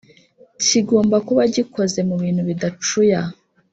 kigomba 0.65 1.17
kuba 1.27 1.41
gikoze 1.53 1.99
mubintu 2.09 2.41
bidacuya 2.49 3.21